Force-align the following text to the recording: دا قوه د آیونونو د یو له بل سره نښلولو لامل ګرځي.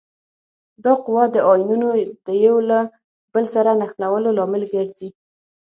دا 0.83 0.93
قوه 1.05 1.23
د 1.33 1.37
آیونونو 1.51 1.87
د 2.25 2.27
یو 2.45 2.57
له 2.69 2.79
بل 3.33 3.45
سره 3.53 3.71
نښلولو 3.79 4.29
لامل 4.37 4.63
ګرځي. 4.73 5.09